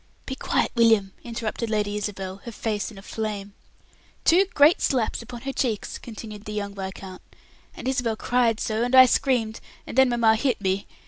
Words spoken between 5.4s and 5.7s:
her